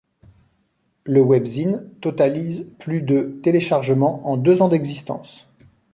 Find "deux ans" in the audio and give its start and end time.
4.35-4.67